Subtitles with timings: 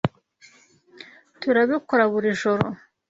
[1.41, 2.65] Turabikora buri joro.